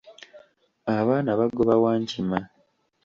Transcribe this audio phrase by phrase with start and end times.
[0.99, 2.37] Abaana bagoba wankima.